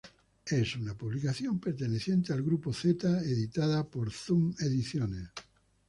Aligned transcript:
Es 0.47 0.75
una 0.77 0.95
publicación 0.97 1.59
perteneciente 1.59 2.33
al 2.33 2.41
Grupo 2.41 2.73
Zeta, 2.73 3.21
editada 3.21 3.83
por 3.83 4.11
Zoom 4.11 4.51
Ediciones. 4.57 5.29